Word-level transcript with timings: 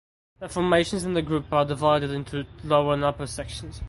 The 0.39 0.49
formations 0.49 1.03
in 1.03 1.13
the 1.13 1.21
group 1.21 1.53
are 1.53 1.63
divided 1.63 2.09
into 2.09 2.47
lower 2.63 2.95
and 2.95 3.03
upper 3.03 3.27
sections. 3.27 3.79